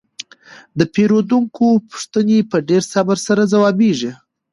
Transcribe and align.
د 0.77 0.79
پیرودونکو 0.93 1.67
پوښتنې 1.89 2.37
په 2.51 2.57
ډیر 2.69 2.83
صبر 2.93 3.17
سره 3.27 3.43
ځوابیږي. 3.53 4.11